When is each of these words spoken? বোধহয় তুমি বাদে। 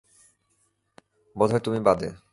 বোধহয় 1.35 1.59
তুমি 1.59 1.79
বাদে। 1.79 2.09